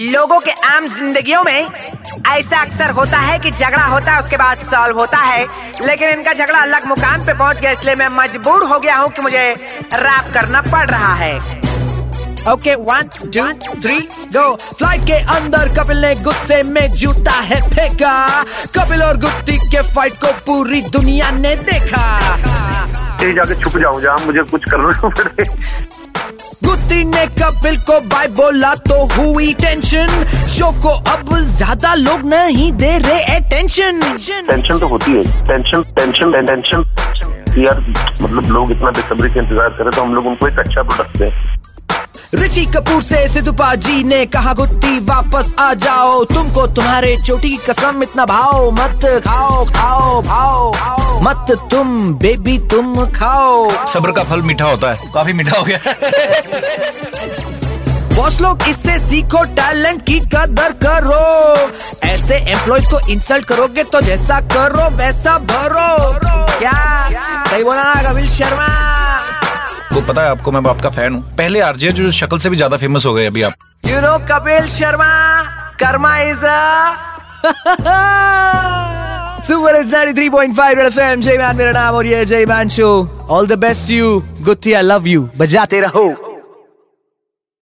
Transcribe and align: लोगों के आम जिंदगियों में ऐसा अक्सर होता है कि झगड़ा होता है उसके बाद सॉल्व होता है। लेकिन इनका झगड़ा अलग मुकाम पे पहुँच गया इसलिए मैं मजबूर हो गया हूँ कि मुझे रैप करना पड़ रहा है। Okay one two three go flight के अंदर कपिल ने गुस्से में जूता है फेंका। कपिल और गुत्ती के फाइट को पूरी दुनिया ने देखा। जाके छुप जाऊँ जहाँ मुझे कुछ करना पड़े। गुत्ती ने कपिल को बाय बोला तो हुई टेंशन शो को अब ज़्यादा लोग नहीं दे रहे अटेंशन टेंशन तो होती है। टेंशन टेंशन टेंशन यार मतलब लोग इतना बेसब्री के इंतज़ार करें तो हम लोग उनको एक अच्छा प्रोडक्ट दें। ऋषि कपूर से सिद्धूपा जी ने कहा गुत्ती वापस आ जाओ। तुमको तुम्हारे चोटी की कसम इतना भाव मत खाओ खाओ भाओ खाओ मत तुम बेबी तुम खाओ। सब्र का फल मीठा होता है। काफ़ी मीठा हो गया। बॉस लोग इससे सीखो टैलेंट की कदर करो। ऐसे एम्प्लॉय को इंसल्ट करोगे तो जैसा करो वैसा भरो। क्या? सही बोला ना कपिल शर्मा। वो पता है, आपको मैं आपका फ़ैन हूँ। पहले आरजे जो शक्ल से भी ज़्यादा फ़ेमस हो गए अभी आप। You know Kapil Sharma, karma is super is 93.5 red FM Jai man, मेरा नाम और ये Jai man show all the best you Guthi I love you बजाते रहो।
लोगों 0.00 0.38
के 0.40 0.50
आम 0.66 0.86
जिंदगियों 0.88 1.42
में 1.44 1.68
ऐसा 2.28 2.60
अक्सर 2.60 2.90
होता 2.90 3.18
है 3.18 3.38
कि 3.38 3.50
झगड़ा 3.50 3.84
होता 3.84 4.12
है 4.12 4.22
उसके 4.22 4.36
बाद 4.36 4.56
सॉल्व 4.66 4.98
होता 4.98 5.18
है। 5.18 5.46
लेकिन 5.82 6.08
इनका 6.08 6.32
झगड़ा 6.32 6.58
अलग 6.58 6.86
मुकाम 6.88 7.26
पे 7.26 7.34
पहुँच 7.34 7.60
गया 7.60 7.70
इसलिए 7.70 7.94
मैं 7.94 8.08
मजबूर 8.08 8.64
हो 8.68 8.78
गया 8.80 8.96
हूँ 8.96 9.10
कि 9.10 9.22
मुझे 9.22 9.52
रैप 9.94 10.32
करना 10.34 10.62
पड़ 10.62 10.86
रहा 10.90 11.14
है। 11.14 11.38
Okay 12.48 12.74
one 12.74 13.08
two 13.16 13.26
three 13.82 13.98
go 14.34 14.54
flight 14.56 15.06
के 15.06 15.18
अंदर 15.34 15.68
कपिल 15.78 15.98
ने 16.02 16.14
गुस्से 16.22 16.62
में 16.62 16.88
जूता 16.92 17.32
है 17.32 17.60
फेंका। 17.70 18.14
कपिल 18.76 19.02
और 19.02 19.16
गुत्ती 19.20 19.56
के 19.70 19.82
फाइट 19.94 20.14
को 20.20 20.32
पूरी 20.46 20.82
दुनिया 20.90 21.30
ने 21.30 21.54
देखा। 21.56 22.06
जाके 23.22 23.54
छुप 23.54 23.76
जाऊँ 23.78 24.00
जहाँ 24.02 24.18
मुझे 24.26 24.42
कुछ 24.50 24.64
करना 24.70 25.08
पड़े। 25.08 25.44
गुत्ती 26.90 27.04
ने 27.04 27.24
कपिल 27.38 27.76
को 27.86 27.98
बाय 28.10 28.26
बोला 28.34 28.74
तो 28.82 28.94
हुई 29.14 29.52
टेंशन 29.54 30.08
शो 30.50 30.70
को 30.82 30.90
अब 31.10 31.28
ज़्यादा 31.38 31.94
लोग 31.94 32.24
नहीं 32.26 32.70
दे 32.72 32.96
रहे 32.98 33.36
अटेंशन 33.36 34.00
टेंशन 34.48 34.78
तो 34.78 34.86
होती 34.88 35.12
है। 35.12 35.22
टेंशन 35.48 35.82
टेंशन 35.96 36.32
टेंशन 36.46 36.84
यार 37.58 37.80
मतलब 38.22 38.50
लोग 38.52 38.72
इतना 38.72 38.90
बेसब्री 38.90 39.30
के 39.30 39.38
इंतज़ार 39.38 39.68
करें 39.78 39.90
तो 39.90 40.02
हम 40.02 40.14
लोग 40.14 40.26
उनको 40.26 40.48
एक 40.48 40.58
अच्छा 40.58 40.82
प्रोडक्ट 40.82 41.18
दें। 41.18 41.59
ऋषि 42.34 42.64
कपूर 42.66 43.02
से 43.02 43.26
सिद्धूपा 43.28 43.74
जी 43.74 44.02
ने 44.04 44.24
कहा 44.26 44.52
गुत्ती 44.54 44.98
वापस 45.00 45.52
आ 45.58 45.72
जाओ। 45.74 46.24
तुमको 46.24 46.66
तुम्हारे 46.66 47.16
चोटी 47.26 47.50
की 47.50 47.56
कसम 47.68 48.02
इतना 48.02 48.24
भाव 48.26 48.70
मत 48.70 49.04
खाओ 49.26 49.64
खाओ 49.66 50.20
भाओ 50.22 50.70
खाओ 50.72 51.20
मत 51.20 51.46
तुम 51.70 52.14
बेबी 52.14 52.58
तुम 52.70 53.04
खाओ। 53.10 53.68
सब्र 53.86 54.12
का 54.12 54.22
फल 54.24 54.42
मीठा 54.42 54.64
होता 54.64 54.92
है। 54.92 55.10
काफ़ी 55.14 55.32
मीठा 55.32 55.58
हो 55.58 55.64
गया। 55.64 55.78
बॉस 58.14 58.40
लोग 58.40 58.62
इससे 58.68 58.98
सीखो 59.08 59.42
टैलेंट 59.54 60.02
की 60.06 60.18
कदर 60.34 60.72
करो। 60.84 62.08
ऐसे 62.08 62.36
एम्प्लॉय 62.52 62.80
को 62.90 62.98
इंसल्ट 63.08 63.44
करोगे 63.44 63.84
तो 63.84 64.00
जैसा 64.00 64.40
करो 64.54 64.88
वैसा 64.96 65.38
भरो। 65.50 66.18
क्या? 66.58 66.78
सही 67.50 67.64
बोला 67.64 67.82
ना 67.84 68.02
कपिल 68.02 68.28
शर्मा। 68.28 68.68
वो 69.92 70.00
पता 70.00 70.22
है, 70.22 70.28
आपको 70.30 70.50
मैं 70.52 70.60
आपका 70.70 70.90
फ़ैन 70.90 71.14
हूँ। 71.14 71.22
पहले 71.36 71.60
आरजे 71.60 71.92
जो 71.92 72.10
शक्ल 72.12 72.38
से 72.38 72.50
भी 72.50 72.56
ज़्यादा 72.56 72.76
फ़ेमस 72.76 73.06
हो 73.06 73.14
गए 73.14 73.26
अभी 73.26 73.42
आप। 73.42 73.52
You 73.84 74.00
know 74.00 74.16
Kapil 74.26 74.68
Sharma, 74.70 75.10
karma 75.80 76.16
is 76.20 76.46
super 79.46 79.76
is 79.76 79.94
93.5 79.94 80.74
red 80.74 80.86
FM 80.86 81.20
Jai 81.20 81.38
man, 81.38 81.56
मेरा 81.56 81.72
नाम 81.72 81.94
और 81.94 82.06
ये 82.06 82.24
Jai 82.24 82.46
man 82.46 82.68
show 82.68 82.88
all 83.30 83.46
the 83.46 83.58
best 83.58 83.90
you 83.90 84.18
Guthi 84.42 84.72
I 84.72 84.82
love 84.82 85.06
you 85.08 85.28
बजाते 85.38 85.80
रहो। 85.80 86.08